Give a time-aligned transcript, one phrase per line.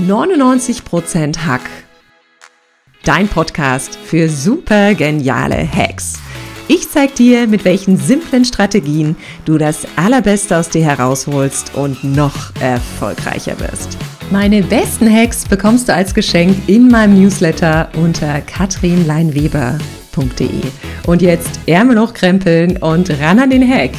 [0.00, 1.70] 99% Hack.
[3.04, 6.18] Dein Podcast für super geniale Hacks.
[6.68, 12.54] Ich zeig dir, mit welchen simplen Strategien du das Allerbeste aus dir herausholst und noch
[12.60, 13.98] erfolgreicher wirst.
[14.30, 20.60] Meine besten Hacks bekommst du als Geschenk in meinem Newsletter unter katrinleinweber.de.
[21.06, 23.90] Und jetzt Ärmel hochkrempeln und ran an den Hack.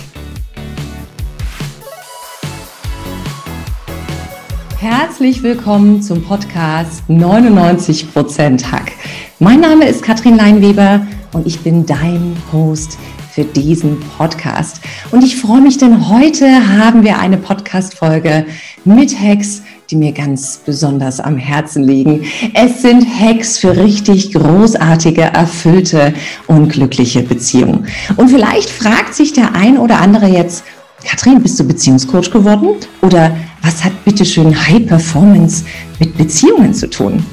[4.93, 8.91] Herzlich willkommen zum Podcast 99% Hack.
[9.39, 12.97] Mein Name ist Katrin Leinweber und ich bin dein Host
[13.31, 14.81] für diesen Podcast.
[15.11, 16.45] Und ich freue mich, denn heute
[16.77, 18.45] haben wir eine Podcast-Folge
[18.83, 22.25] mit Hacks, die mir ganz besonders am Herzen liegen.
[22.53, 26.13] Es sind Hacks für richtig großartige, erfüllte
[26.47, 27.87] und glückliche Beziehungen.
[28.17, 30.65] Und vielleicht fragt sich der ein oder andere jetzt,
[31.09, 32.75] Katrin, bist du Beziehungscoach geworden?
[33.01, 35.63] Oder was hat bitteschön High Performance
[35.99, 37.23] mit Beziehungen zu tun?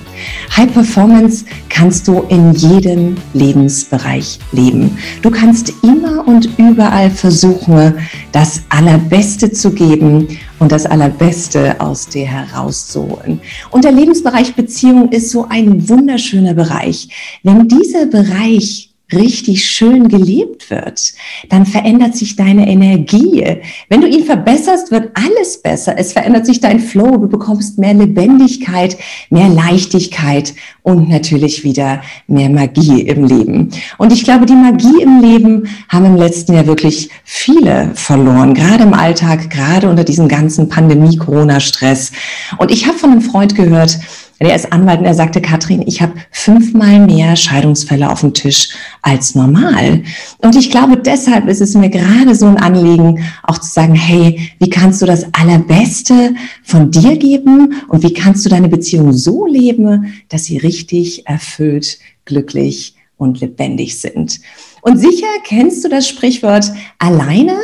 [0.56, 4.98] High Performance kannst du in jedem Lebensbereich leben.
[5.22, 7.94] Du kannst immer und überall versuchen,
[8.32, 10.26] das Allerbeste zu geben
[10.58, 13.40] und das Allerbeste aus dir herauszuholen.
[13.70, 17.08] Und der Lebensbereich Beziehung ist so ein wunderschöner Bereich.
[17.44, 21.12] Wenn dieser Bereich richtig schön gelebt wird,
[21.48, 23.44] dann verändert sich deine Energie.
[23.88, 25.94] Wenn du ihn verbesserst, wird alles besser.
[25.96, 28.98] Es verändert sich dein Flow, du bekommst mehr Lebendigkeit,
[29.30, 33.70] mehr Leichtigkeit und natürlich wieder mehr Magie im Leben.
[33.96, 38.84] Und ich glaube, die Magie im Leben haben im letzten Jahr wirklich viele verloren, gerade
[38.84, 42.12] im Alltag, gerade unter diesem ganzen Pandemie-Corona-Stress.
[42.58, 43.98] Und ich habe von einem Freund gehört,
[44.46, 48.68] er ist Anwalt und er sagte, Katrin, ich habe fünfmal mehr Scheidungsfälle auf dem Tisch
[49.02, 50.04] als normal.
[50.38, 54.52] Und ich glaube, deshalb ist es mir gerade so ein Anliegen, auch zu sagen, hey,
[54.60, 59.46] wie kannst du das Allerbeste von dir geben und wie kannst du deine Beziehung so
[59.46, 64.40] leben, dass sie richtig erfüllt, glücklich und lebendig sind.
[64.82, 67.56] Und sicher kennst du das Sprichwort, alleine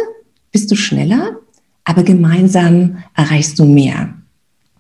[0.50, 1.37] bist du schneller,
[1.84, 4.15] aber gemeinsam erreichst du mehr.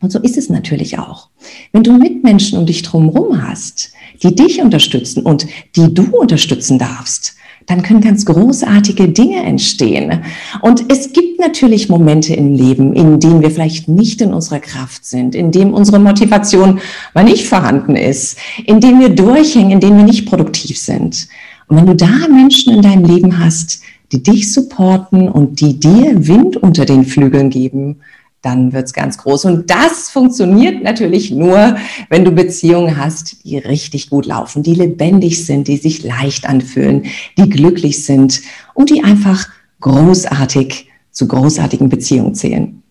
[0.04, 1.30] Und so ist es natürlich auch.
[1.72, 7.36] Wenn du Mitmenschen um dich drumherum hast, die dich unterstützen und die du unterstützen darfst,
[7.64, 10.20] dann können ganz großartige Dinge entstehen.
[10.60, 15.06] Und es gibt natürlich Momente im Leben, in denen wir vielleicht nicht in unserer Kraft
[15.06, 16.80] sind, in denen unsere Motivation
[17.14, 18.36] mal nicht vorhanden ist,
[18.66, 21.28] in denen wir durchhängen, in denen wir nicht produktiv sind.
[21.68, 23.80] Und wenn du da Menschen in deinem Leben hast,
[24.12, 28.00] die dich supporten und die dir Wind unter den Flügeln geben,
[28.44, 29.46] dann wird's ganz groß.
[29.46, 31.76] Und das funktioniert natürlich nur,
[32.08, 37.06] wenn du Beziehungen hast, die richtig gut laufen, die lebendig sind, die sich leicht anfühlen,
[37.38, 38.42] die glücklich sind
[38.74, 39.48] und die einfach
[39.80, 42.83] großartig zu großartigen Beziehungen zählen.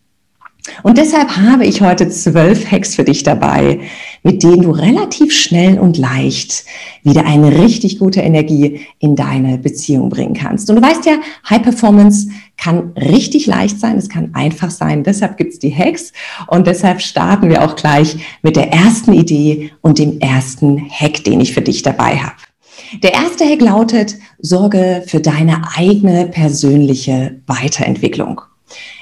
[0.81, 3.81] Und deshalb habe ich heute zwölf Hacks für dich dabei,
[4.23, 6.63] mit denen du relativ schnell und leicht
[7.03, 10.69] wieder eine richtig gute Energie in deine Beziehung bringen kannst.
[10.69, 11.17] Und du weißt ja,
[11.49, 15.03] High Performance kann richtig leicht sein, es kann einfach sein.
[15.03, 16.13] Deshalb gibt's die Hacks
[16.47, 21.41] und deshalb starten wir auch gleich mit der ersten Idee und dem ersten Hack, den
[21.41, 22.35] ich für dich dabei habe.
[23.01, 28.41] Der erste Hack lautet, sorge für deine eigene persönliche Weiterentwicklung.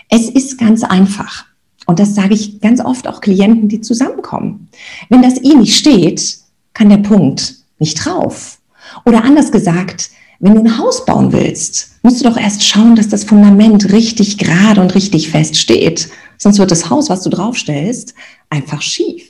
[0.09, 1.50] Es ist ganz einfach.
[1.91, 4.69] Und das sage ich ganz oft auch Klienten, die zusammenkommen.
[5.09, 6.37] Wenn das I nicht steht,
[6.73, 8.59] kann der Punkt nicht drauf.
[9.05, 10.09] Oder anders gesagt,
[10.39, 14.37] wenn du ein Haus bauen willst, musst du doch erst schauen, dass das Fundament richtig
[14.37, 16.07] gerade und richtig fest steht.
[16.37, 18.13] Sonst wird das Haus, was du draufstellst,
[18.49, 19.25] einfach schief.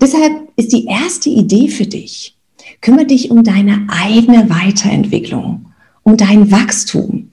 [0.00, 2.34] Deshalb ist die erste Idee für dich,
[2.80, 5.66] kümmere dich um deine eigene Weiterentwicklung,
[6.02, 7.30] um dein Wachstum.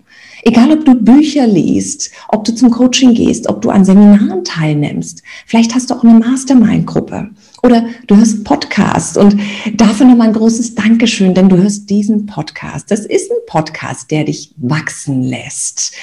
[0.48, 5.24] Egal, ob du Bücher liest, ob du zum Coaching gehst, ob du an Seminaren teilnimmst.
[5.48, 7.32] Vielleicht hast du auch eine Mastermind-Gruppe
[7.64, 9.38] oder du hörst Podcasts und
[9.74, 12.92] dafür nochmal ein großes Dankeschön, denn du hörst diesen Podcast.
[12.92, 15.96] Das ist ein Podcast, der dich wachsen lässt.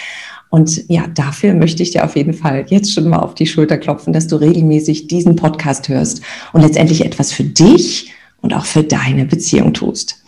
[0.50, 3.78] Und ja, dafür möchte ich dir auf jeden Fall jetzt schon mal auf die Schulter
[3.78, 6.20] klopfen, dass du regelmäßig diesen Podcast hörst
[6.52, 10.20] und letztendlich etwas für dich und auch für deine Beziehung tust.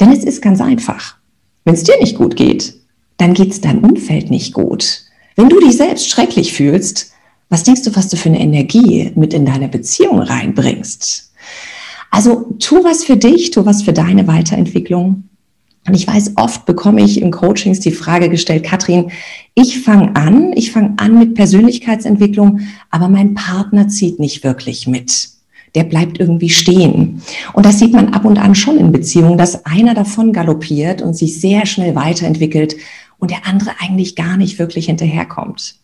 [0.00, 1.16] Denn es ist ganz einfach.
[1.66, 2.77] Wenn es dir nicht gut geht,
[3.18, 5.02] dann geht es deinem Umfeld nicht gut.
[5.36, 7.12] Wenn du dich selbst schrecklich fühlst,
[7.50, 11.32] was denkst du, was du für eine Energie mit in deine Beziehung reinbringst?
[12.10, 15.24] Also tu was für dich, tu was für deine Weiterentwicklung.
[15.86, 19.10] Und ich weiß, oft bekomme ich in Coachings die Frage gestellt, Katrin,
[19.54, 22.60] ich fange an, ich fange an mit Persönlichkeitsentwicklung,
[22.90, 25.30] aber mein Partner zieht nicht wirklich mit.
[25.74, 27.22] Der bleibt irgendwie stehen.
[27.52, 31.14] Und das sieht man ab und an schon in Beziehungen, dass einer davon galoppiert und
[31.14, 32.76] sich sehr schnell weiterentwickelt
[33.18, 35.76] und der andere eigentlich gar nicht wirklich hinterherkommt.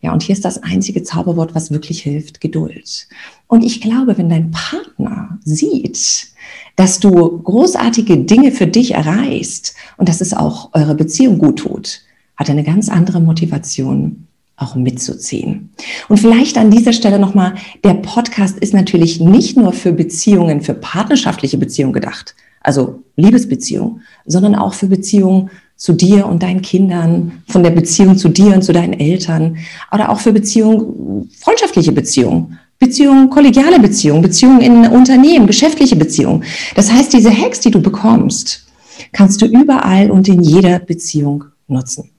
[0.00, 3.06] Ja, und hier ist das einzige Zauberwort, was wirklich hilft, Geduld.
[3.46, 6.26] Und ich glaube, wenn dein Partner sieht,
[6.74, 12.00] dass du großartige Dinge für dich erreichst und dass es auch eure Beziehung gut tut,
[12.36, 14.26] hat er eine ganz andere Motivation,
[14.56, 15.70] auch mitzuziehen.
[16.08, 17.54] Und vielleicht an dieser Stelle nochmal,
[17.84, 24.54] der Podcast ist natürlich nicht nur für Beziehungen, für partnerschaftliche Beziehungen gedacht, also Liebesbeziehungen, sondern
[24.54, 25.50] auch für Beziehungen
[25.82, 29.56] zu dir und deinen Kindern, von der Beziehung zu dir und zu deinen Eltern
[29.90, 36.44] oder auch für Beziehungen, freundschaftliche Beziehungen, Beziehungen, kollegiale Beziehungen, Beziehungen in Unternehmen, geschäftliche Beziehungen.
[36.76, 38.64] Das heißt, diese Hacks, die du bekommst,
[39.10, 42.10] kannst du überall und in jeder Beziehung nutzen.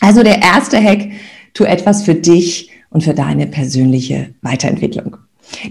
[0.00, 1.10] Also der erste Hack,
[1.54, 5.16] tu etwas für dich und für deine persönliche Weiterentwicklung.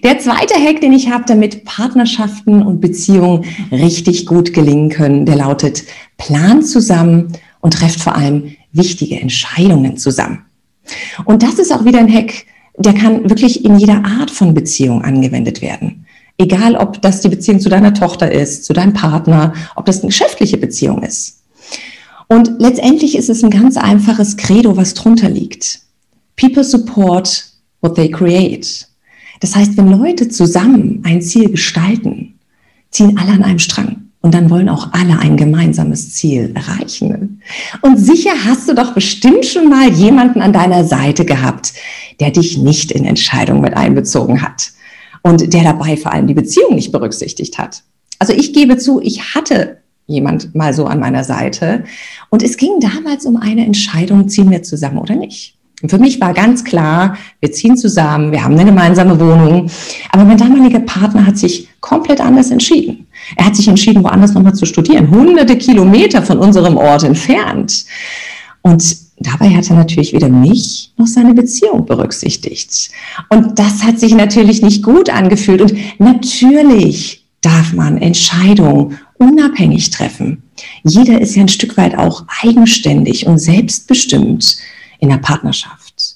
[0.04, 5.36] Der zweite Hack, den ich habe, damit Partnerschaften und Beziehungen richtig gut gelingen können, der
[5.36, 5.84] lautet,
[6.20, 10.46] plan zusammen und trefft vor allem wichtige Entscheidungen zusammen.
[11.26, 12.46] Und das ist auch wieder ein Hack,
[12.78, 16.06] der kann wirklich in jeder Art von Beziehung angewendet werden.
[16.38, 20.08] Egal, ob das die Beziehung zu deiner Tochter ist, zu deinem Partner, ob das eine
[20.08, 21.40] geschäftliche Beziehung ist.
[22.28, 25.82] Und letztendlich ist es ein ganz einfaches Credo, was drunter liegt.
[26.38, 27.44] People support
[27.82, 28.88] what they create.
[29.42, 32.40] Das heißt, wenn Leute zusammen ein Ziel gestalten,
[32.92, 34.09] ziehen alle an einem Strang.
[34.22, 37.42] Und dann wollen auch alle ein gemeinsames Ziel erreichen.
[37.82, 41.74] Und sicher hast du doch bestimmt schon mal jemanden an deiner Seite gehabt,
[42.20, 44.72] der dich nicht in Entscheidungen mit einbezogen hat
[45.22, 47.84] und der dabei vor allem die Beziehung nicht berücksichtigt hat.
[48.20, 51.86] Also ich gebe zu, ich hatte jemand mal so an meiner Seite
[52.30, 55.56] und es ging damals um eine Entscheidung, ziehen wir zusammen oder nicht.
[55.82, 59.70] Und für mich war ganz klar, wir ziehen zusammen, wir haben eine gemeinsame Wohnung.
[60.12, 63.08] Aber mein damaliger Partner hat sich komplett anders entschieden.
[63.36, 67.86] Er hat sich entschieden, woanders nochmal zu studieren, hunderte Kilometer von unserem Ort entfernt.
[68.62, 72.92] Und dabei hat er natürlich weder mich noch seine Beziehung berücksichtigt.
[73.30, 75.62] Und das hat sich natürlich nicht gut angefühlt.
[75.62, 80.44] Und natürlich darf man Entscheidungen unabhängig treffen.
[80.84, 84.58] Jeder ist ja ein Stück weit auch eigenständig und selbstbestimmt
[85.00, 86.16] in der Partnerschaft.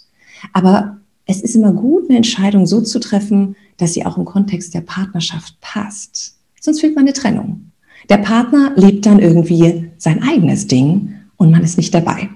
[0.51, 4.73] Aber es ist immer gut, eine Entscheidung so zu treffen, dass sie auch im Kontext
[4.73, 6.35] der Partnerschaft passt.
[6.65, 7.71] Sonst fühlt man eine Trennung.
[8.07, 12.29] Der Partner lebt dann irgendwie sein eigenes Ding und man ist nicht dabei.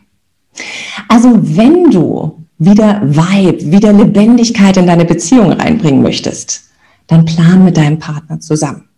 [1.08, 6.66] Also wenn du wieder Vibe, wieder Lebendigkeit in deine Beziehung reinbringen möchtest,
[7.08, 8.90] dann plan mit deinem Partner zusammen.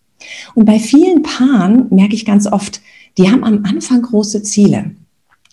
[0.56, 2.82] Und bei vielen Paaren merke ich ganz oft,
[3.20, 4.96] die haben am Anfang große Ziele,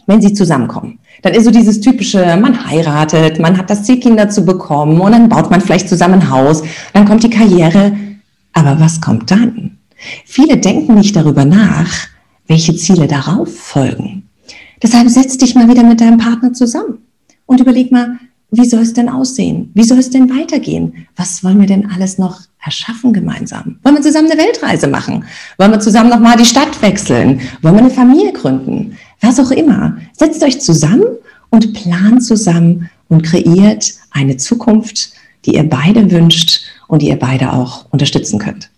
[0.07, 1.01] wenn sie zusammenkommen.
[1.21, 5.13] Dann ist so dieses typische, man heiratet, man hat das Ziel, Kinder zu bekommen und
[5.13, 6.63] dann baut man vielleicht zusammen ein Haus,
[6.95, 7.93] dann kommt die Karriere.
[8.57, 9.77] Aber was kommt dann?
[10.25, 11.91] Viele denken nicht darüber nach,
[12.47, 14.29] welche Ziele darauf folgen.
[14.83, 16.99] Deshalb setz dich mal wieder mit deinem Partner zusammen
[17.45, 18.19] und überleg mal,
[18.51, 19.71] wie soll es denn aussehen?
[19.75, 21.07] Wie soll es denn weitergehen?
[21.17, 23.79] Was wollen wir denn alles noch erschaffen gemeinsam?
[23.83, 25.25] Wollen wir zusammen eine Weltreise machen?
[25.59, 27.41] Wollen wir zusammen nochmal die Stadt wechseln?
[27.61, 28.97] Wollen wir eine Familie gründen?
[29.21, 29.97] was auch immer.
[30.13, 31.05] Setzt euch zusammen
[31.51, 35.11] und plant zusammen und kreiert eine Zukunft,
[35.45, 38.71] die ihr beide wünscht und die ihr beide auch unterstützen könnt.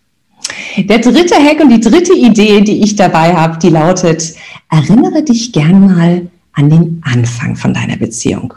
[0.76, 4.34] Der dritte Hack und die dritte Idee, die ich dabei habe, die lautet,
[4.70, 8.55] erinnere dich gern mal an den Anfang von deiner Beziehung.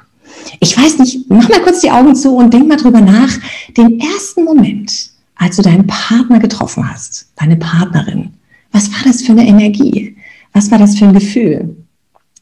[0.59, 3.31] Ich weiß nicht, mach mal kurz die Augen zu und denk mal drüber nach,
[3.77, 8.34] den ersten Moment, als du deinen Partner getroffen hast, deine Partnerin.
[8.72, 10.15] Was war das für eine Energie?
[10.53, 11.75] Was war das für ein Gefühl?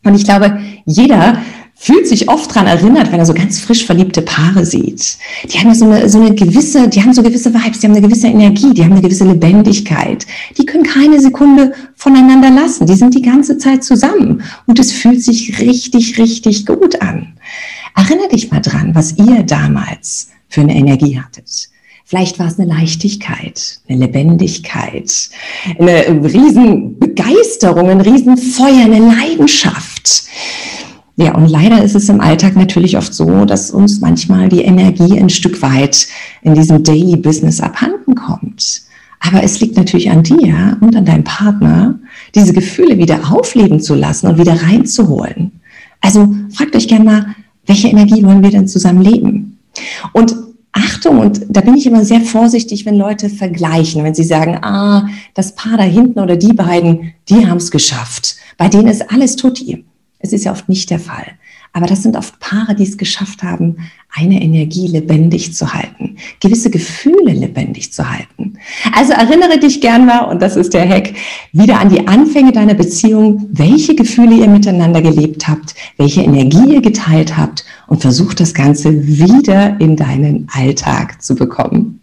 [0.04, 1.42] Und ich glaube, jeder
[1.82, 5.18] fühlt sich oft daran erinnert, wenn er so ganz frisch verliebte Paare sieht.
[5.46, 8.06] Die haben so eine, so eine gewisse, die haben so gewisse Vibes, die haben eine
[8.06, 10.28] gewisse Energie, die haben eine gewisse Lebendigkeit.
[10.58, 12.86] Die können keine Sekunde voneinander lassen.
[12.86, 14.44] Die sind die ganze Zeit zusammen.
[14.68, 17.34] Und es fühlt sich richtig, richtig gut an.
[17.96, 21.70] Erinnere dich mal dran, was ihr damals für eine Energie hattet.
[22.04, 25.14] Vielleicht war es eine Leichtigkeit, eine Lebendigkeit,
[25.78, 30.24] eine Riesenbegeisterung, ein Riesenfeuer, eine Leidenschaft.
[31.22, 35.20] Ja, und leider ist es im Alltag natürlich oft so, dass uns manchmal die Energie
[35.20, 36.08] ein Stück weit
[36.44, 38.84] in diesem Daily Business abhanden kommt.
[39.20, 42.00] Aber es liegt natürlich an dir und an deinem Partner,
[42.36, 45.52] diese Gefühle wieder aufleben zu lassen und wieder reinzuholen.
[46.00, 47.26] Also fragt euch gerne mal,
[47.66, 49.60] welche Energie wollen wir denn zusammen leben?
[50.14, 50.34] Und
[50.72, 55.10] Achtung, und da bin ich immer sehr vorsichtig, wenn Leute vergleichen, wenn sie sagen, ah,
[55.34, 58.38] das Paar da hinten oder die beiden, die haben es geschafft.
[58.58, 59.84] Bei denen ist alles tutti.
[60.20, 61.26] Es ist ja oft nicht der Fall.
[61.72, 63.78] Aber das sind oft Paare, die es geschafft haben,
[64.12, 68.58] eine Energie lebendig zu halten, gewisse Gefühle lebendig zu halten.
[68.96, 71.14] Also erinnere dich gern mal, und das ist der Hack,
[71.54, 76.82] wieder an die Anfänge deiner Beziehung, welche Gefühle ihr miteinander gelebt habt, welche Energie ihr
[76.82, 82.00] geteilt habt und versuch das Ganze wieder in deinen Alltag zu bekommen.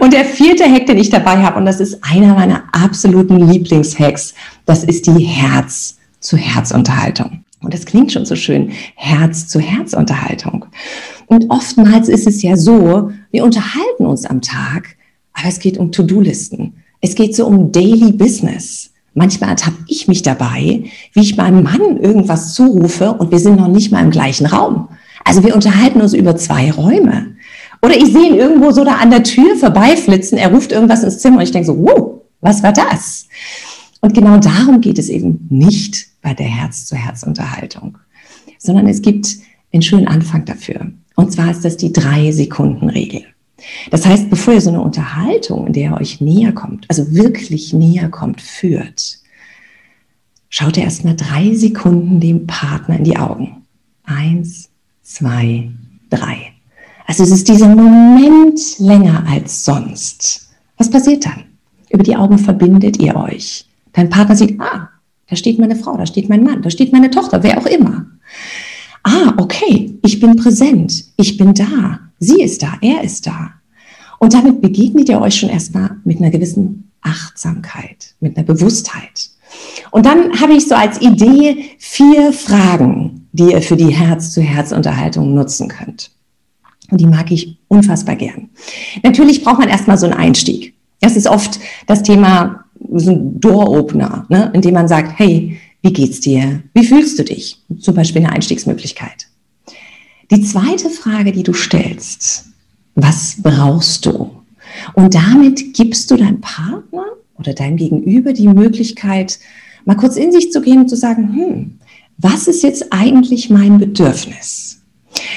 [0.00, 4.34] Und der vierte Hack, den ich dabei habe, und das ist einer meiner absoluten Lieblingshacks,
[4.66, 7.44] das ist die Herz-zu-Herz-Unterhaltung.
[7.60, 10.66] Und das klingt schon so schön, Herz-zu-Herz-Unterhaltung.
[11.26, 14.96] Und oftmals ist es ja so, wir unterhalten uns am Tag,
[15.32, 16.74] aber es geht um To-Do-Listen.
[17.00, 18.90] Es geht so um Daily Business.
[19.14, 23.68] Manchmal ertappe ich mich dabei, wie ich meinem Mann irgendwas zurufe und wir sind noch
[23.68, 24.88] nicht mal im gleichen Raum.
[25.24, 27.36] Also wir unterhalten uns über zwei Räume.
[27.82, 31.18] Oder ich sehe ihn irgendwo so da an der Tür vorbeiflitzen, er ruft irgendwas ins
[31.18, 33.26] Zimmer und ich denke so, wow, was war das?
[34.00, 37.98] Und genau darum geht es eben nicht bei der Herz-zu-Herz-Unterhaltung,
[38.58, 39.36] sondern es gibt
[39.72, 40.92] einen schönen Anfang dafür.
[41.16, 43.24] Und zwar ist das die Drei-Sekunden-Regel.
[43.90, 47.72] Das heißt, bevor ihr so eine Unterhaltung, in der ihr euch näher kommt, also wirklich
[47.72, 49.18] näher kommt, führt,
[50.48, 53.66] schaut ihr erstmal drei Sekunden dem Partner in die Augen.
[54.04, 54.70] Eins,
[55.02, 55.70] zwei,
[56.08, 56.52] drei.
[57.06, 60.48] Also es ist dieser Moment länger als sonst.
[60.76, 61.44] Was passiert dann?
[61.90, 63.66] Über die Augen verbindet ihr euch.
[63.92, 64.90] Dein Partner sieht, ah,
[65.28, 68.06] da steht meine Frau, da steht mein Mann, da steht meine Tochter, wer auch immer.
[69.02, 73.52] Ah, okay, ich bin präsent, ich bin da, sie ist da, er ist da.
[74.18, 79.30] Und damit begegnet ihr euch schon erstmal mit einer gewissen Achtsamkeit, mit einer Bewusstheit.
[79.90, 85.68] Und dann habe ich so als Idee vier Fragen, die ihr für die Herz-zu-Herz-Unterhaltung nutzen
[85.68, 86.10] könnt.
[86.90, 88.50] Und die mag ich unfassbar gern.
[89.02, 90.74] Natürlich braucht man erstmal so einen Einstieg.
[91.00, 95.92] Das ist oft das Thema, so ein Door-Opener, ne, in dem man sagt, hey, wie
[95.92, 96.62] geht's dir?
[96.74, 97.62] Wie fühlst du dich?
[97.80, 99.28] Zum Beispiel eine Einstiegsmöglichkeit.
[100.30, 102.46] Die zweite Frage, die du stellst,
[102.94, 104.30] was brauchst du?
[104.94, 107.04] Und damit gibst du deinem Partner
[107.38, 109.38] oder deinem Gegenüber die Möglichkeit,
[109.84, 111.78] mal kurz in sich zu gehen und zu sagen, hm,
[112.18, 114.82] was ist jetzt eigentlich mein Bedürfnis?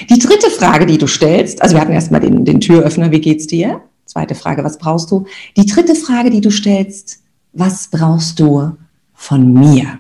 [0.10, 3.48] Die dritte Frage, die du stellst, also wir hatten erstmal den, den Türöffner, wie geht's
[3.48, 3.82] dir?
[4.06, 5.26] Zweite Frage, was brauchst du?
[5.56, 7.21] Die dritte Frage, die du stellst,
[7.54, 8.72] was brauchst du
[9.14, 10.00] von mir?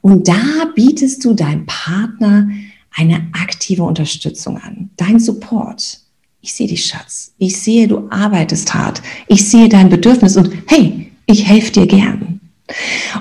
[0.00, 2.48] Und da bietest du deinem Partner
[2.96, 6.00] eine aktive Unterstützung an, dein Support.
[6.40, 7.32] Ich sehe dich, Schatz.
[7.38, 9.00] Ich sehe, du arbeitest hart.
[9.28, 12.40] Ich sehe dein Bedürfnis und hey, ich helfe dir gern.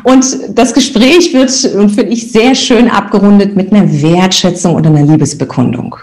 [0.03, 0.25] Und
[0.57, 5.95] das Gespräch wird, finde ich, sehr schön abgerundet mit einer Wertschätzung oder einer Liebesbekundung.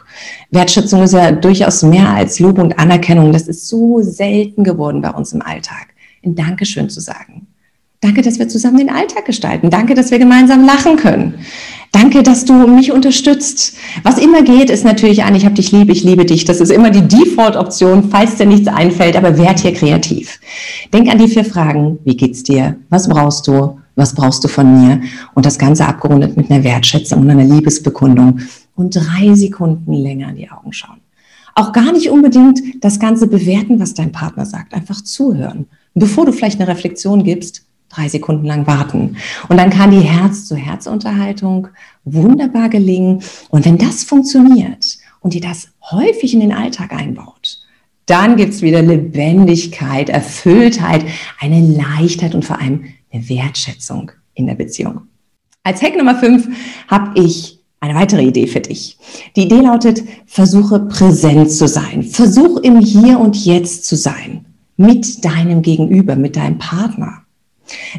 [0.51, 3.33] Wertschätzung ist ja durchaus mehr als Lob und Anerkennung.
[3.33, 5.89] Das ist so selten geworden bei uns im Alltag.
[6.25, 7.47] Ein Dankeschön zu sagen.
[8.01, 9.69] Danke, dass wir zusammen den Alltag gestalten.
[9.69, 11.35] Danke, dass wir gemeinsam lachen können.
[11.93, 13.77] Danke, dass du mich unterstützt.
[14.05, 16.45] Was immer geht, ist natürlich ein, ich habe dich lieb, ich liebe dich.
[16.45, 20.41] Das ist immer die Default-Option, falls dir nichts einfällt, aber werd hier kreativ.
[20.95, 21.99] Denk an die vier Fragen.
[22.05, 22.77] Wie geht's dir?
[22.89, 23.79] Was brauchst du?
[23.97, 25.03] Was brauchst du von mir?
[25.35, 28.41] Und das Ganze abgerundet mit einer Wertschätzung und einer Liebesbekundung.
[28.77, 31.00] Und drei Sekunden länger in die Augen schauen.
[31.61, 34.73] Auch gar nicht unbedingt das Ganze bewerten, was dein Partner sagt.
[34.73, 35.67] Einfach zuhören.
[35.93, 39.19] Bevor du vielleicht eine Reflexion gibst, drei Sekunden lang warten.
[39.51, 41.69] Und dann kann die Herz-zu-Herz-Unterhaltung
[42.05, 43.23] wunderbar gelingen.
[43.51, 44.87] Und wenn das funktioniert
[45.21, 47.59] und ihr das häufig in den Alltag einbaut,
[48.07, 51.05] dann gibt's wieder Lebendigkeit, Erfülltheit,
[51.41, 55.03] eine Leichtheit und vor allem eine Wertschätzung in der Beziehung.
[55.63, 56.49] Als Hack Nummer fünf
[56.89, 58.99] habe ich eine weitere Idee für dich.
[59.37, 62.03] Die Idee lautet, versuche präsent zu sein.
[62.03, 64.45] Versuch im Hier und Jetzt zu sein.
[64.77, 67.23] Mit deinem Gegenüber, mit deinem Partner.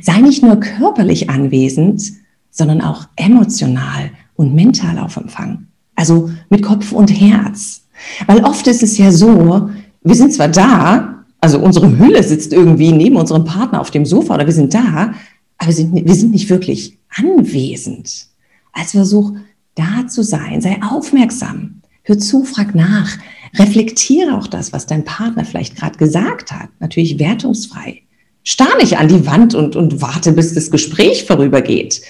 [0.01, 2.03] Sei nicht nur körperlich anwesend,
[2.51, 5.67] sondern auch emotional und mental auf Empfang.
[5.95, 7.81] Also mit Kopf und Herz.
[8.27, 9.69] Weil oft ist es ja so,
[10.03, 14.35] wir sind zwar da, also unsere Hülle sitzt irgendwie neben unserem Partner auf dem Sofa
[14.35, 15.13] oder wir sind da,
[15.57, 18.27] aber wir sind, wir sind nicht wirklich anwesend.
[18.73, 19.33] Als Versuch,
[19.75, 23.17] da zu sein, sei aufmerksam, hör zu, frag nach,
[23.55, 28.03] reflektiere auch das, was dein Partner vielleicht gerade gesagt hat, natürlich wertungsfrei
[28.43, 32.01] starr nicht an die Wand und, und warte, bis das Gespräch vorübergeht.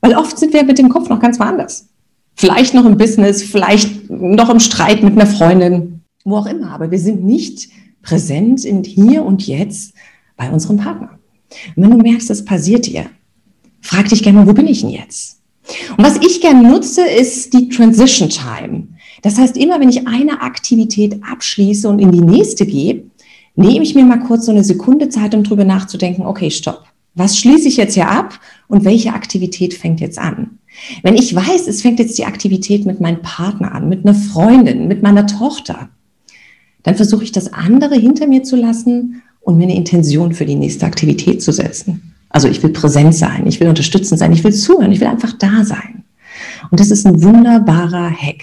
[0.00, 1.88] Weil oft sind wir mit dem Kopf noch ganz woanders.
[2.34, 6.70] Vielleicht noch im Business, vielleicht noch im Streit mit einer Freundin, wo auch immer.
[6.70, 7.68] Aber wir sind nicht
[8.02, 9.94] präsent in hier und jetzt
[10.36, 11.18] bei unserem Partner.
[11.74, 13.06] Und wenn du merkst, das passiert dir,
[13.80, 15.40] frag dich gerne, wo bin ich denn jetzt?
[15.96, 18.88] Und was ich gerne nutze, ist die Transition Time.
[19.22, 23.04] Das heißt, immer wenn ich eine Aktivität abschließe und in die nächste gehe,
[23.56, 26.84] nehme ich mir mal kurz so eine Sekunde Zeit, um drüber nachzudenken, okay, stopp.
[27.14, 30.58] Was schließe ich jetzt hier ab und welche Aktivität fängt jetzt an?
[31.02, 34.86] Wenn ich weiß, es fängt jetzt die Aktivität mit meinem Partner an, mit einer Freundin,
[34.86, 35.88] mit meiner Tochter,
[36.84, 40.54] dann versuche ich das andere hinter mir zu lassen und mir eine Intention für die
[40.54, 42.14] nächste Aktivität zu setzen.
[42.30, 45.32] Also ich will präsent sein, ich will unterstützend sein, ich will zuhören, ich will einfach
[45.32, 46.04] da sein.
[46.70, 48.42] Und das ist ein wunderbarer Hack.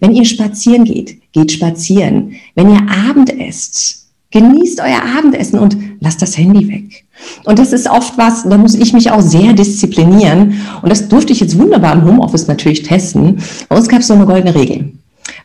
[0.00, 2.34] Wenn ihr spazieren geht, geht spazieren.
[2.54, 7.04] Wenn ihr Abend esst, genießt euer Abendessen und lasst das Handy weg.
[7.44, 10.60] Und das ist oft was, da muss ich mich auch sehr disziplinieren.
[10.82, 13.38] Und das durfte ich jetzt wunderbar im Homeoffice natürlich testen.
[13.68, 14.92] Bei uns gab es so eine goldene Regel.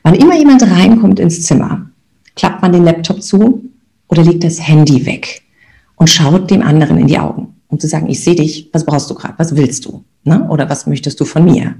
[0.03, 1.89] Wann immer jemand reinkommt ins Zimmer,
[2.35, 3.63] klappt man den Laptop zu
[4.07, 5.43] oder legt das Handy weg
[5.95, 9.09] und schaut dem anderen in die Augen, um zu sagen, ich sehe dich, was brauchst
[9.09, 10.03] du gerade, was willst du?
[10.23, 10.47] Ne?
[10.49, 11.75] Oder was möchtest du von mir?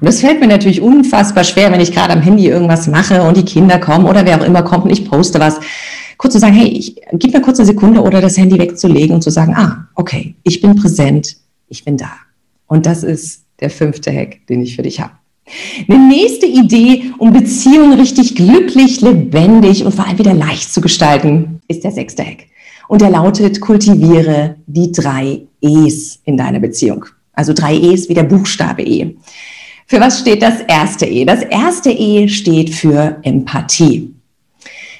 [0.00, 3.36] Und das fällt mir natürlich unfassbar schwer, wenn ich gerade am Handy irgendwas mache und
[3.36, 5.58] die Kinder kommen oder wer auch immer kommt und ich poste was.
[6.18, 9.22] Kurz zu sagen, hey, ich, gib mir kurz eine Sekunde oder das Handy wegzulegen und
[9.22, 11.36] zu sagen, ah, okay, ich bin präsent,
[11.68, 12.10] ich bin da.
[12.66, 15.12] Und das ist der fünfte Hack, den ich für dich habe.
[15.88, 21.60] Eine nächste Idee, um Beziehungen richtig glücklich, lebendig und vor allem wieder leicht zu gestalten,
[21.66, 22.46] ist der sechste Hack.
[22.90, 27.06] Und der lautet, kultiviere die drei E's in deiner Beziehung.
[27.32, 29.14] Also drei E's wie der Buchstabe E.
[29.86, 31.24] Für was steht das erste E?
[31.24, 34.12] Das erste E steht für Empathie.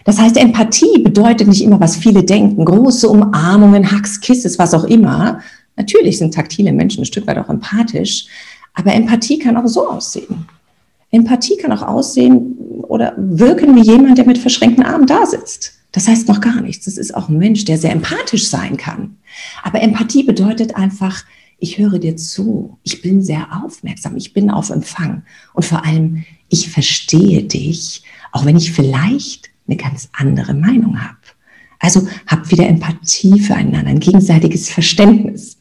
[0.04, 4.84] Das heißt, Empathie bedeutet nicht immer, was viele denken, große Umarmungen, Hugs, Kisses, was auch
[4.84, 5.40] immer.
[5.74, 8.26] Natürlich sind taktile Menschen ein Stück weit auch empathisch,
[8.72, 10.46] aber Empathie kann auch so aussehen.
[11.10, 15.79] Empathie kann auch aussehen oder wirken wie jemand, der mit verschränkten Armen da sitzt.
[15.92, 16.84] Das heißt noch gar nichts.
[16.84, 19.16] Das ist auch ein Mensch, der sehr empathisch sein kann.
[19.62, 21.24] Aber Empathie bedeutet einfach,
[21.58, 26.24] ich höre dir zu, ich bin sehr aufmerksam, ich bin auf Empfang und vor allem,
[26.48, 31.16] ich verstehe dich, auch wenn ich vielleicht eine ganz andere Meinung habe.
[31.78, 35.58] Also habt wieder Empathie füreinander, ein gegenseitiges Verständnis.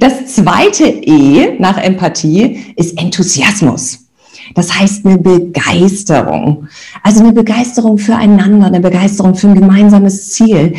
[0.00, 4.07] Das zweite E nach Empathie ist Enthusiasmus.
[4.54, 6.68] Das heißt eine Begeisterung.
[7.02, 10.74] Also eine Begeisterung füreinander, eine Begeisterung für ein gemeinsames Ziel.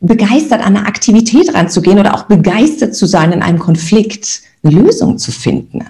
[0.00, 5.18] Begeistert an eine Aktivität ranzugehen oder auch begeistert zu sein in einem Konflikt, eine Lösung
[5.18, 5.84] zu finden.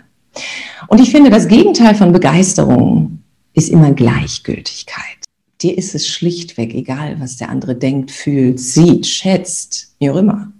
[0.88, 3.18] Und ich finde, das Gegenteil von Begeisterung
[3.54, 5.24] ist immer Gleichgültigkeit
[5.64, 10.52] dir ist es schlichtweg egal, was der andere denkt, fühlt, sieht, schätzt, wie auch immer.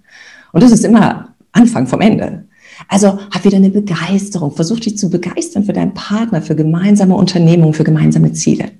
[0.51, 2.44] Und das ist immer Anfang vom Ende.
[2.87, 7.73] Also hab wieder eine Begeisterung, versuch dich zu begeistern für deinen Partner, für gemeinsame Unternehmungen,
[7.73, 8.71] für gemeinsame Ziele.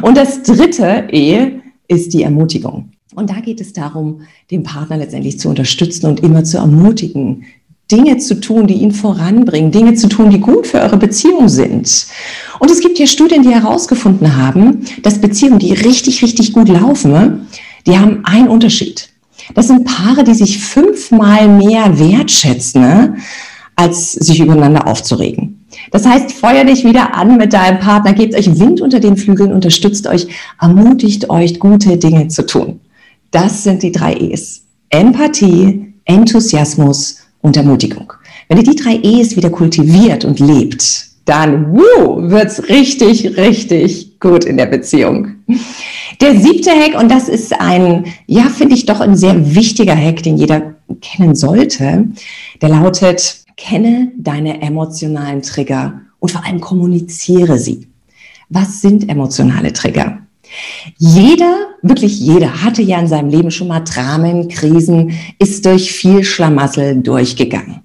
[0.00, 2.90] Und das dritte E ist die Ermutigung.
[3.14, 7.44] Und da geht es darum, den Partner letztendlich zu unterstützen und immer zu ermutigen,
[7.90, 12.06] Dinge zu tun, die ihn voranbringen, Dinge zu tun, die gut für eure Beziehung sind.
[12.58, 17.48] Und es gibt hier Studien, die herausgefunden haben, dass Beziehungen, die richtig, richtig gut laufen,
[17.86, 19.11] die haben einen Unterschied.
[19.54, 23.16] Das sind Paare, die sich fünfmal mehr wertschätzen, ne,
[23.76, 25.66] als sich übereinander aufzuregen.
[25.90, 29.52] Das heißt, feuer dich wieder an mit deinem Partner, gebt euch Wind unter den Flügeln,
[29.52, 30.26] unterstützt euch,
[30.60, 32.80] ermutigt euch, gute Dinge zu tun.
[33.30, 34.62] Das sind die drei E's.
[34.90, 38.12] Empathie, Enthusiasmus und Ermutigung.
[38.48, 44.44] Wenn ihr die drei E's wieder kultiviert und lebt, dann wuh, wird's richtig, richtig gut
[44.44, 45.36] in der Beziehung.
[46.22, 50.22] Der siebte Hack, und das ist ein, ja, finde ich doch ein sehr wichtiger Hack,
[50.22, 52.10] den jeder kennen sollte,
[52.60, 57.88] der lautet, kenne deine emotionalen Trigger und vor allem kommuniziere sie.
[58.50, 60.18] Was sind emotionale Trigger?
[60.96, 66.22] Jeder, wirklich jeder, hatte ja in seinem Leben schon mal Dramen, Krisen, ist durch viel
[66.22, 67.80] Schlamassel durchgegangen.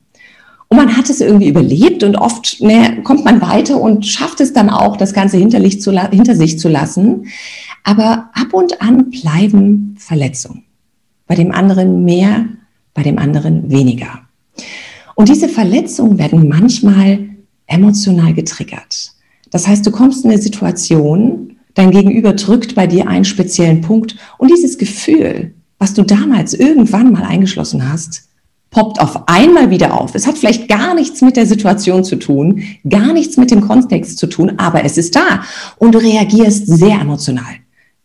[0.70, 4.52] Und man hat es irgendwie überlebt und oft ne, kommt man weiter und schafft es
[4.52, 5.80] dann auch, das Ganze hinter, sich
[6.60, 7.28] zu lassen.
[7.88, 10.64] Aber ab und an bleiben Verletzungen.
[11.26, 12.46] Bei dem anderen mehr,
[12.94, 14.20] bei dem anderen weniger.
[15.16, 17.30] Und diese Verletzungen werden manchmal
[17.66, 19.14] emotional getriggert.
[19.52, 24.16] Das heißt, du kommst in eine Situation, Dein Gegenüber drückt bei dir einen speziellen Punkt
[24.40, 28.30] und dieses Gefühl, was du damals irgendwann mal eingeschlossen hast,
[28.72, 30.16] poppt auf einmal wieder auf.
[30.16, 34.18] Es hat vielleicht gar nichts mit der Situation zu tun, gar nichts mit dem Kontext
[34.18, 35.44] zu tun, aber es ist da
[35.78, 37.58] und du reagierst sehr emotional.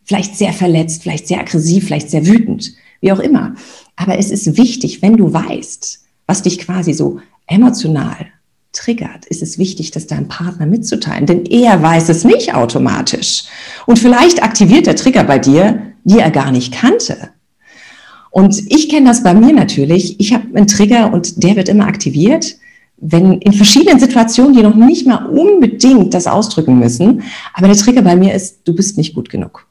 [0.05, 3.55] Vielleicht sehr verletzt, vielleicht sehr aggressiv, vielleicht sehr wütend, wie auch immer.
[3.95, 8.27] Aber es ist wichtig, wenn du weißt, was dich quasi so emotional
[8.73, 13.43] triggert, ist es wichtig, das deinem Partner mitzuteilen, denn er weiß es nicht automatisch.
[13.85, 17.29] Und vielleicht aktiviert der Trigger bei dir, die er gar nicht kannte.
[18.31, 20.19] Und ich kenne das bei mir natürlich.
[20.19, 22.55] Ich habe einen Trigger und der wird immer aktiviert,
[22.97, 27.21] wenn in verschiedenen Situationen, die noch nicht mal unbedingt das ausdrücken müssen,
[27.53, 29.67] aber der Trigger bei mir ist, du bist nicht gut genug.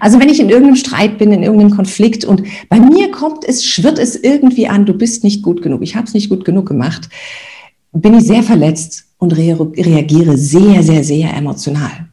[0.00, 3.64] Also wenn ich in irgendeinem Streit bin, in irgendeinem Konflikt und bei mir kommt es,
[3.64, 6.66] schwirrt es irgendwie an, du bist nicht gut genug, ich habe es nicht gut genug
[6.66, 7.08] gemacht,
[7.92, 12.08] bin ich sehr verletzt und reagiere sehr, sehr, sehr emotional.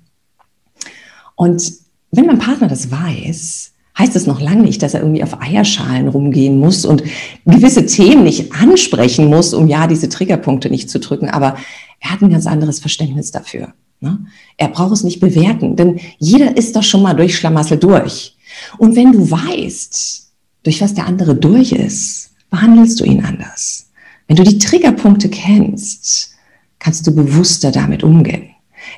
[1.35, 1.73] Und
[2.11, 6.07] wenn mein Partner das weiß, heißt es noch lange nicht, dass er irgendwie auf Eierschalen
[6.07, 7.03] rumgehen muss und
[7.45, 11.29] gewisse Themen nicht ansprechen muss, um ja diese Triggerpunkte nicht zu drücken.
[11.29, 11.55] Aber
[11.99, 13.73] er hat ein ganz anderes Verständnis dafür.
[14.01, 14.25] Ne?
[14.57, 18.35] Er braucht es nicht bewerten, denn jeder ist doch schon mal durch Schlamassel durch.
[18.77, 20.31] Und wenn du weißt,
[20.63, 23.91] durch was der andere durch ist, behandelst du ihn anders.
[24.27, 26.31] Wenn du die Triggerpunkte kennst,
[26.79, 28.49] kannst du bewusster damit umgehen.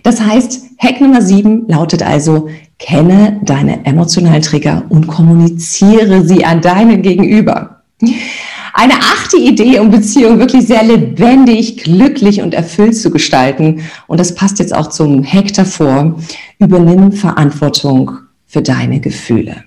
[0.04, 6.62] Das heißt, Hack Nummer sieben lautet also, kenne deine emotionalen Trigger und kommuniziere sie an
[6.62, 7.84] deinen Gegenüber.
[8.75, 13.81] Eine achte Idee, um Beziehungen wirklich sehr lebendig, glücklich und erfüllt zu gestalten.
[14.07, 16.19] Und das passt jetzt auch zum Hack davor.
[16.57, 18.12] Übernimm Verantwortung
[18.47, 19.63] für deine Gefühle.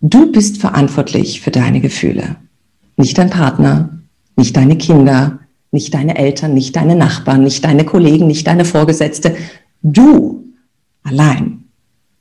[0.00, 2.36] Du bist verantwortlich für deine Gefühle.
[2.96, 4.00] Nicht dein Partner,
[4.34, 5.38] nicht deine Kinder,
[5.70, 9.36] nicht deine Eltern, nicht deine Nachbarn, nicht deine Kollegen, nicht deine Vorgesetzte.
[9.82, 10.44] Du
[11.04, 11.64] allein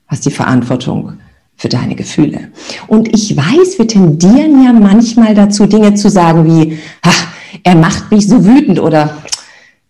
[0.07, 1.13] hast die Verantwortung
[1.59, 2.47] für deine Gefühle.
[2.87, 7.27] Und ich weiß, wir tendieren ja manchmal dazu, Dinge zu sagen wie, ach,
[7.63, 9.17] er macht mich so wütend oder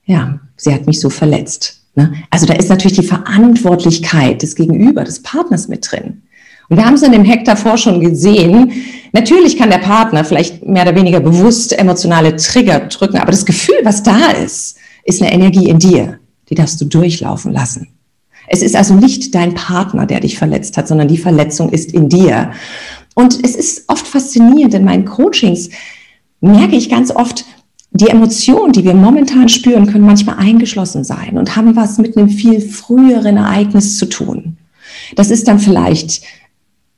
[0.06, 1.82] ja, sie hat mich so verletzt.
[1.94, 2.12] Ne?
[2.32, 6.24] Also da ist natürlich die Verantwortlichkeit des Gegenüber, des Partners mit drin.
[6.70, 8.72] Und wir haben es in dem Hack davor schon gesehen.
[9.12, 13.78] Natürlich kann der Partner vielleicht mehr oder weniger bewusst emotionale Trigger drücken, aber das Gefühl,
[13.84, 16.18] was da ist, ist eine Energie in dir.
[16.50, 17.90] Die darfst du durchlaufen lassen.
[18.50, 22.10] Es ist also nicht dein Partner, der dich verletzt hat, sondern die Verletzung ist in
[22.10, 22.52] dir.
[23.16, 25.70] Und es ist oft faszinierend in meinen Coachings,
[26.42, 27.46] merke ich ganz oft,
[27.92, 32.30] die Emotionen, die wir momentan spüren, können manchmal eingeschlossen sein und haben was mit einem
[32.30, 34.58] viel früheren Ereignis zu tun.
[35.16, 36.24] Das ist dann vielleicht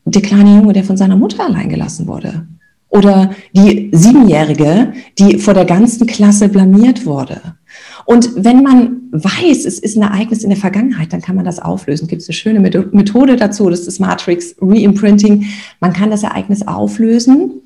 [0.05, 2.47] der kleine Junge, der von seiner Mutter allein gelassen wurde.
[2.89, 7.39] Oder die Siebenjährige, die vor der ganzen Klasse blamiert wurde.
[8.11, 11.59] Und wenn man weiß, es ist ein Ereignis in der Vergangenheit, dann kann man das
[11.59, 12.09] auflösen.
[12.09, 15.45] Gibt es eine schöne Methode dazu, das ist das Matrix Reimprinting.
[15.79, 17.61] Man kann das Ereignis auflösen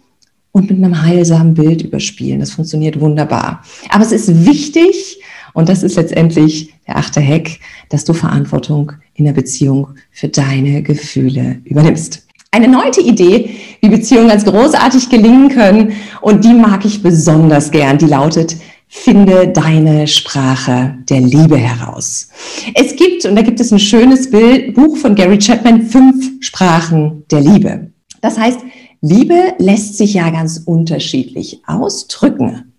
[0.52, 2.42] und mit einem heilsamen Bild überspielen.
[2.42, 3.64] Das funktioniert wunderbar.
[3.90, 5.20] Aber es ist wichtig,
[5.56, 7.58] und das ist letztendlich der achte Hack,
[7.90, 12.28] dass du Verantwortung in der Beziehung für deine Gefühle übernimmst.
[12.52, 13.50] Eine neunte Idee,
[13.82, 19.50] wie Beziehungen ganz großartig gelingen können, und die mag ich besonders gern, die lautet, Finde
[19.50, 22.30] deine Sprache der Liebe heraus.
[22.74, 27.24] Es gibt, und da gibt es ein schönes Bild, Buch von Gary Chapman, fünf Sprachen
[27.32, 27.92] der Liebe.
[28.22, 28.60] Das heißt,
[29.02, 32.74] Liebe lässt sich ja ganz unterschiedlich ausdrücken.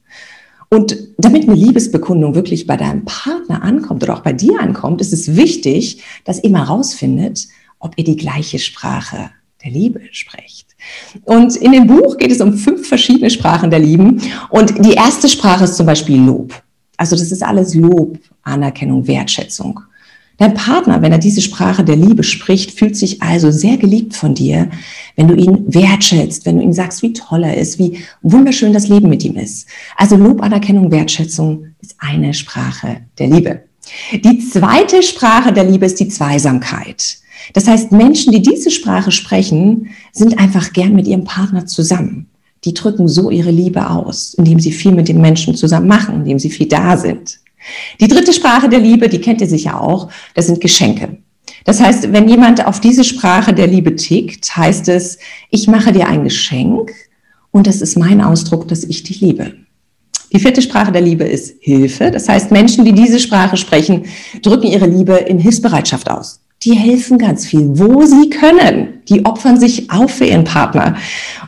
[0.69, 5.13] Und damit eine Liebesbekundung wirklich bei deinem Partner ankommt oder auch bei dir ankommt, ist
[5.13, 7.47] es wichtig, dass ihr mal rausfindet,
[7.79, 9.31] ob ihr die gleiche Sprache
[9.67, 10.69] der Liebe sprecht.
[11.25, 14.23] Und in dem Buch geht es um fünf verschiedene Sprachen der Lieben.
[14.51, 16.55] Und die erste Sprache ist zum Beispiel Lob.
[16.97, 19.81] Also das ist alles Lob, Anerkennung, Wertschätzung.
[20.39, 24.35] Dein Partner, wenn er diese Sprache der Liebe spricht, fühlt sich also sehr geliebt von
[24.35, 24.69] dir,
[25.17, 28.89] wenn du ihn wertschätzt, wenn du ihm sagst, wie toll er ist, wie wunderschön das
[28.89, 29.67] Leben mit ihm ist.
[29.97, 33.63] Also Lob, Anerkennung, Wertschätzung ist eine Sprache der Liebe.
[34.13, 37.19] Die zweite Sprache der Liebe ist die Zweisamkeit.
[37.53, 42.29] Das heißt, Menschen, die diese Sprache sprechen, sind einfach gern mit ihrem Partner zusammen.
[42.65, 46.39] Die drücken so ihre Liebe aus, indem sie viel mit den Menschen zusammen machen, indem
[46.39, 47.39] sie viel da sind.
[48.01, 51.19] Die dritte Sprache der Liebe, die kennt ihr sicher auch, das sind Geschenke.
[51.65, 55.19] Das heißt, wenn jemand auf diese Sprache der Liebe tickt, heißt es,
[55.51, 56.93] ich mache dir ein Geschenk
[57.51, 59.55] und das ist mein Ausdruck, dass ich dich liebe.
[60.33, 62.11] Die vierte Sprache der Liebe ist Hilfe.
[62.11, 64.05] Das heißt, Menschen, die diese Sprache sprechen,
[64.43, 69.01] drücken ihre Liebe in Hilfsbereitschaft aus die helfen ganz viel, wo sie können.
[69.09, 70.97] Die opfern sich auf für ihren Partner.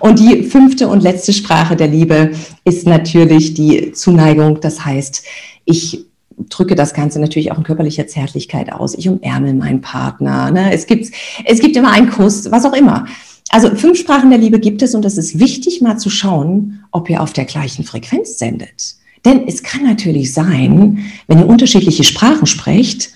[0.01, 2.33] Und die fünfte und letzte Sprache der Liebe
[2.65, 4.61] ist natürlich die Zuneigung.
[4.61, 5.25] Das heißt,
[5.65, 6.05] ich
[6.51, 8.95] drücke das Ganze natürlich auch in körperlicher Zärtlichkeit aus.
[8.95, 10.51] Ich umärmel meinen Partner.
[10.51, 10.73] Ne?
[10.73, 11.11] Es, gibt,
[11.45, 13.07] es gibt immer einen Kuss, was auch immer.
[13.51, 17.09] Also fünf Sprachen der Liebe gibt es und es ist wichtig, mal zu schauen, ob
[17.09, 18.97] ihr auf der gleichen Frequenz sendet.
[19.25, 23.11] Denn es kann natürlich sein, wenn ihr unterschiedliche Sprachen sprecht,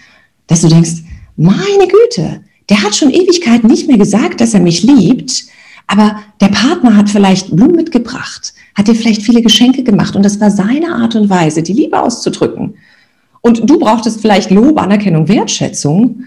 [0.47, 1.02] dass du denkst,
[1.43, 5.45] meine Güte, der hat schon Ewigkeiten nicht mehr gesagt, dass er mich liebt,
[5.87, 10.41] aber der Partner hat vielleicht Blumen mitgebracht, hat dir vielleicht viele Geschenke gemacht und das
[10.41, 12.75] war seine Art und Weise, die Liebe auszudrücken.
[13.41, 16.25] Und du brauchtest vielleicht Lob, Anerkennung, Wertschätzung.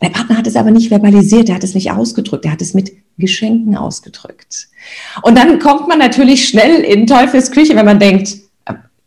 [0.00, 2.72] Der Partner hat es aber nicht verbalisiert, er hat es nicht ausgedrückt, er hat es
[2.72, 4.68] mit Geschenken ausgedrückt.
[5.22, 8.36] Und dann kommt man natürlich schnell in Teufels Küche, wenn man denkt,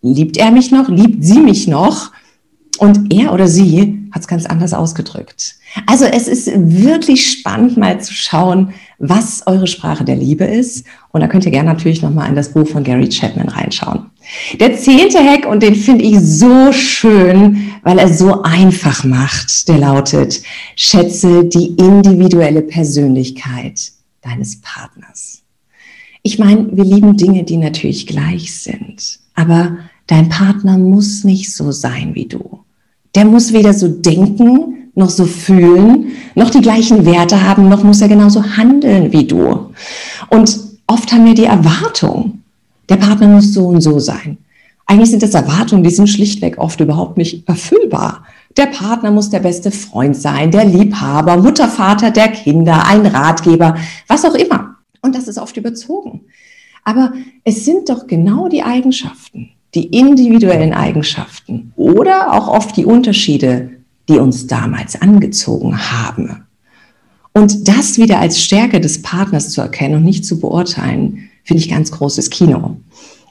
[0.01, 2.11] liebt er mich noch, liebt sie mich noch?
[2.77, 5.56] Und er oder sie hat es ganz anders ausgedrückt.
[5.88, 10.86] Also es ist wirklich spannend, mal zu schauen, was eure Sprache der Liebe ist.
[11.12, 14.06] Und da könnt ihr gerne natürlich nochmal in das Buch von Gary Chapman reinschauen.
[14.58, 19.80] Der zehnte Hack, und den finde ich so schön, weil er so einfach macht, der
[19.80, 20.41] lautet,
[20.78, 25.41] schätze die individuelle Persönlichkeit deines Partners.
[26.23, 31.73] Ich meine, wir lieben Dinge, die natürlich gleich sind, aber dein Partner muss nicht so
[31.73, 32.64] sein wie du.
[33.15, 38.01] Der muss weder so denken, noch so fühlen, noch die gleichen Werte haben, noch muss
[38.01, 39.71] er genauso handeln wie du.
[40.30, 42.41] Und oft haben wir die Erwartung,
[42.89, 44.38] der Partner muss so und so sein.
[44.86, 48.25] Eigentlich sind das Erwartungen, die sind schlichtweg oft überhaupt nicht erfüllbar.
[48.56, 53.75] Der Partner muss der beste Freund sein, der Liebhaber, Mutter, Vater der Kinder, ein Ratgeber,
[54.08, 54.75] was auch immer.
[55.01, 56.21] Und das ist oft überzogen.
[56.84, 63.71] Aber es sind doch genau die Eigenschaften, die individuellen Eigenschaften oder auch oft die Unterschiede,
[64.07, 66.45] die uns damals angezogen haben.
[67.33, 71.69] Und das wieder als Stärke des Partners zu erkennen und nicht zu beurteilen, finde ich
[71.69, 72.77] ganz großes Kino.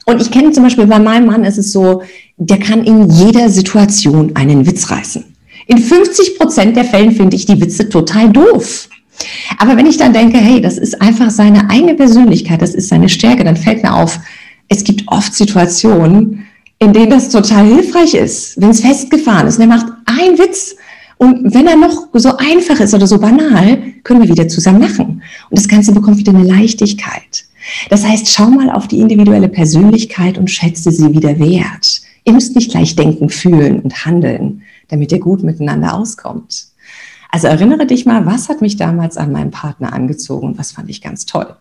[0.05, 2.03] Und ich kenne zum Beispiel bei meinem Mann ist es so,
[2.37, 5.23] der kann in jeder Situation einen Witz reißen.
[5.65, 8.87] In 50 Prozent der Fällen finde ich die Witze total doof.
[9.57, 13.09] Aber wenn ich dann denke, hey, das ist einfach seine eigene Persönlichkeit, das ist seine
[13.09, 14.19] Stärke, dann fällt mir auf,
[14.67, 16.45] es gibt oft Situationen,
[16.79, 19.57] in denen das total hilfreich ist, wenn es festgefahren ist.
[19.57, 20.75] Und er macht einen Witz
[21.17, 25.23] und wenn er noch so einfach ist oder so banal, können wir wieder zusammen lachen.
[25.49, 27.45] Und das Ganze bekommt wieder eine Leichtigkeit.
[27.89, 32.01] Das heißt, schau mal auf die individuelle Persönlichkeit und schätze sie wieder wert.
[32.25, 36.67] Ihr müsst nicht gleich denken, fühlen und handeln, damit ihr gut miteinander auskommt.
[37.29, 40.89] Also erinnere dich mal, was hat mich damals an meinen Partner angezogen und was fand
[40.89, 41.55] ich ganz toll.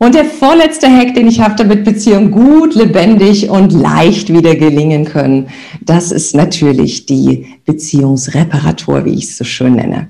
[0.00, 5.04] Und der vorletzte Hack, den ich habe, damit Beziehungen gut, lebendig und leicht wieder gelingen
[5.04, 5.48] können,
[5.84, 10.08] das ist natürlich die Beziehungsreparatur, wie ich es so schön nenne.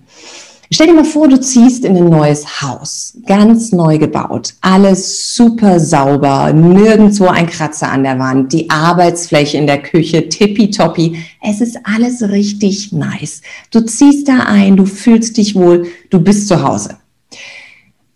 [0.70, 5.80] Stell dir mal vor, du ziehst in ein neues Haus, ganz neu gebaut, alles super
[5.80, 11.24] sauber, nirgendwo ein Kratzer an der Wand, die Arbeitsfläche in der Küche tippitoppi.
[11.40, 13.40] Es ist alles richtig nice.
[13.70, 16.98] Du ziehst da ein, du fühlst dich wohl, du bist zu Hause.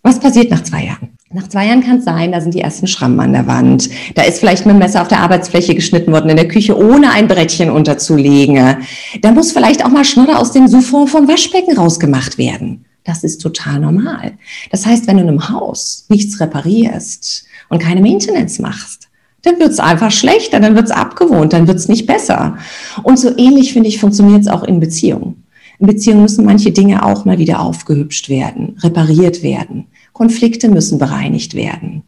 [0.03, 1.12] Was passiert nach zwei Jahren?
[1.35, 3.89] Nach zwei Jahren kann es sein, da sind die ersten Schrammen an der Wand.
[4.15, 7.11] Da ist vielleicht mit dem Messer auf der Arbeitsfläche geschnitten worden in der Küche, ohne
[7.11, 8.77] ein Brettchen unterzulegen.
[9.23, 12.85] Da muss vielleicht auch mal Schnodder aus dem Souffon vom Waschbecken rausgemacht werden.
[13.05, 14.33] Das ist total normal.
[14.71, 19.09] Das heißt, wenn du in einem Haus nichts reparierst und keine Maintenance machst,
[19.41, 22.59] dann wird's einfach schlechter, dann wird's abgewohnt, dann wird's nicht besser.
[23.03, 25.43] Und so ähnlich, finde ich, funktioniert es auch in Beziehungen.
[25.83, 29.87] In Beziehungen müssen manche Dinge auch mal wieder aufgehübscht werden, repariert werden.
[30.13, 32.05] Konflikte müssen bereinigt werden.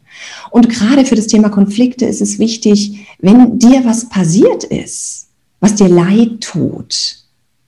[0.49, 5.27] Und gerade für das Thema Konflikte ist es wichtig, wenn dir was passiert ist,
[5.59, 7.17] was dir leid tut,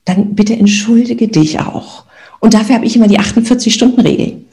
[0.05, 2.05] dann bitte entschuldige dich auch.
[2.39, 4.45] Und dafür habe ich immer die 48-Stunden-Regel.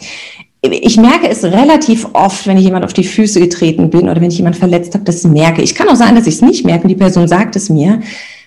[0.60, 4.30] Ich merke es relativ oft, wenn ich jemand auf die Füße getreten bin oder wenn
[4.32, 5.76] ich jemand verletzt habe, das merke ich.
[5.76, 8.00] Kann auch sein, dass ich es nicht merke, die Person sagt es mir.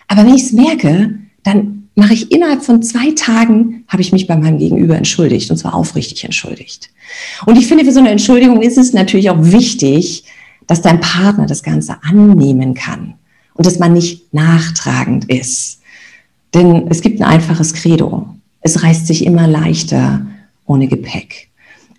[0.09, 4.27] Aber wenn ich es merke, dann mache ich innerhalb von zwei Tagen, habe ich mich
[4.27, 6.91] bei meinem Gegenüber entschuldigt und zwar aufrichtig entschuldigt.
[7.45, 10.23] Und ich finde, für so eine Entschuldigung ist es natürlich auch wichtig,
[10.67, 13.15] dass dein Partner das Ganze annehmen kann
[13.55, 15.79] und dass man nicht nachtragend ist.
[16.53, 18.27] Denn es gibt ein einfaches Credo.
[18.61, 20.25] Es reißt sich immer leichter
[20.65, 21.49] ohne Gepäck.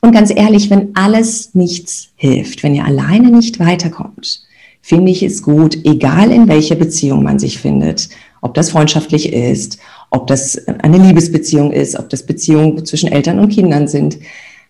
[0.01, 4.43] Und ganz ehrlich, wenn alles nichts hilft, wenn ihr alleine nicht weiterkommt,
[4.81, 9.79] finde ich es gut, egal in welcher Beziehung man sich findet, ob das freundschaftlich ist,
[10.11, 14.19] ob das eine Liebesbeziehung ist, ob das Beziehungen zwischen Eltern und Kindern sind.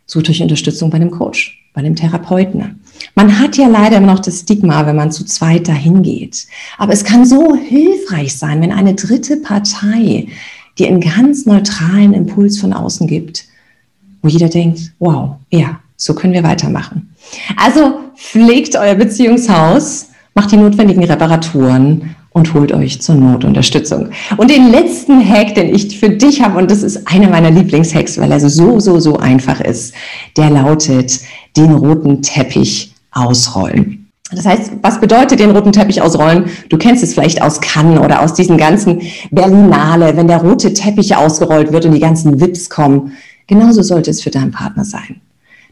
[0.07, 2.81] Sucht euch Unterstützung bei einem Coach, bei einem Therapeuten.
[3.15, 6.47] Man hat ja leider immer noch das Stigma, wenn man zu zweit dahin geht.
[6.79, 10.29] Aber es kann so hilfreich sein, wenn eine dritte Partei
[10.79, 13.45] dir einen ganz neutralen Impuls von außen gibt,
[14.23, 17.15] wo jeder denkt, wow, ja, so können wir weitermachen.
[17.57, 24.09] Also pflegt euer Beziehungshaus, macht die notwendigen Reparaturen und holt euch zur Not Unterstützung.
[24.37, 28.19] Und den letzten Hack, den ich für dich habe, und das ist einer meiner Lieblingshacks,
[28.19, 29.95] weil er so, so, so einfach ist,
[30.37, 31.21] der lautet,
[31.57, 34.11] den roten Teppich ausrollen.
[34.31, 36.47] Das heißt, was bedeutet den roten Teppich ausrollen?
[36.69, 41.17] Du kennst es vielleicht aus Cannes oder aus diesen ganzen Berlinale, wenn der rote Teppich
[41.17, 43.13] ausgerollt wird und die ganzen Wips kommen.
[43.47, 45.21] Genauso sollte es für deinen Partner sein.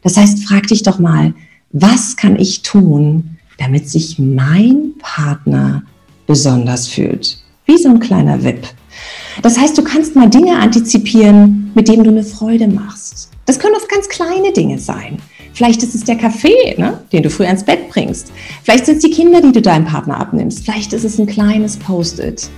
[0.01, 1.33] Das heißt, frag dich doch mal,
[1.71, 5.83] was kann ich tun, damit sich mein Partner
[6.27, 7.39] besonders fühlt.
[7.65, 8.67] Wie so ein kleiner Wip.
[9.41, 13.29] Das heißt, du kannst mal Dinge antizipieren, mit denen du eine Freude machst.
[13.45, 15.17] Das können oft ganz kleine Dinge sein.
[15.53, 18.31] Vielleicht ist es der Kaffee, ne, den du früher ins Bett bringst.
[18.63, 20.63] Vielleicht sind es die Kinder, die du deinem Partner abnimmst.
[20.65, 22.49] Vielleicht ist es ein kleines Post-it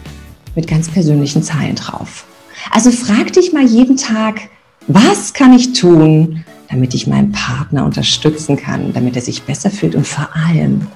[0.56, 2.26] mit ganz persönlichen Zeilen drauf.
[2.72, 4.42] Also frag dich mal jeden Tag,
[4.88, 9.96] was kann ich tun, damit ich meinen Partner unterstützen kann, damit er sich besser fühlt
[9.96, 10.88] und vor allem,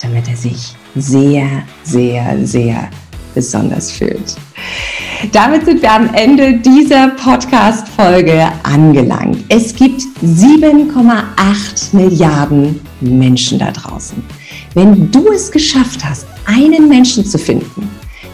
[0.00, 2.88] damit er sich sehr, sehr, sehr
[3.34, 4.36] besonders fühlt.
[5.32, 9.44] Damit sind wir am Ende dieser Podcast-Folge angelangt.
[9.48, 14.22] Es gibt 7,8 Milliarden Menschen da draußen.
[14.74, 17.88] Wenn du es geschafft hast, einen Menschen zu finden,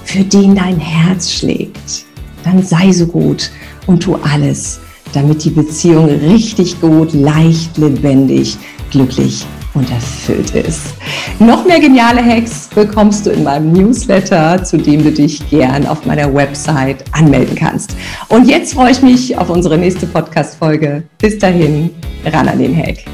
[0.05, 2.05] für den dein Herz schlägt,
[2.45, 3.51] dann sei so gut
[3.87, 4.81] und tu alles,
[5.15, 8.59] damit die Beziehung richtig gut, leicht, lebendig,
[8.91, 10.95] glücklich und erfüllt ist.
[11.39, 16.07] Noch mehr geniale Hacks bekommst du in meinem Newsletter, zu dem du dich gern auf
[16.07, 17.97] meiner Website anmelden kannst.
[18.29, 21.03] Und jetzt freue ich mich auf unsere nächste Podcast-Folge.
[21.19, 21.91] Bis dahin,
[22.25, 23.05] ran an den Hack.